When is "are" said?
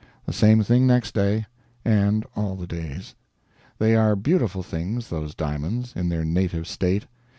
3.95-4.15